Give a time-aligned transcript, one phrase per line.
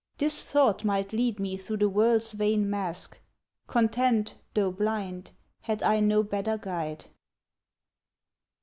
[0.17, 3.19] This thought might lead me through the world's vain mask,
[3.67, 7.05] Content, though blind, had I no better guide.